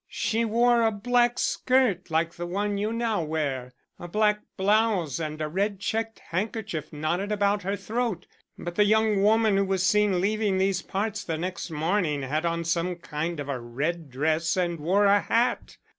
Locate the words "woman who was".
9.21-9.85